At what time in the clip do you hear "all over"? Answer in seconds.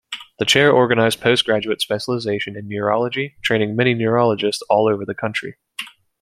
4.63-5.05